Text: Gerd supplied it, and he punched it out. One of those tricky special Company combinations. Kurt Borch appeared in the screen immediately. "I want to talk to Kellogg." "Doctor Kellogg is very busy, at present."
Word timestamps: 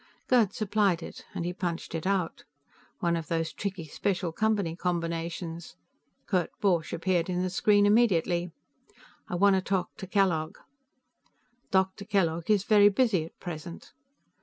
Gerd 0.27 0.51
supplied 0.51 1.03
it, 1.03 1.25
and 1.35 1.45
he 1.45 1.53
punched 1.53 1.93
it 1.93 2.07
out. 2.07 2.43
One 3.01 3.15
of 3.15 3.27
those 3.27 3.53
tricky 3.53 3.85
special 3.85 4.31
Company 4.31 4.75
combinations. 4.75 5.75
Kurt 6.25 6.49
Borch 6.59 6.91
appeared 6.91 7.29
in 7.29 7.43
the 7.43 7.51
screen 7.51 7.85
immediately. 7.85 8.49
"I 9.29 9.35
want 9.35 9.57
to 9.57 9.61
talk 9.61 9.95
to 9.97 10.07
Kellogg." 10.07 10.57
"Doctor 11.69 12.05
Kellogg 12.05 12.49
is 12.49 12.63
very 12.63 12.89
busy, 12.89 13.25
at 13.25 13.39
present." 13.39 13.93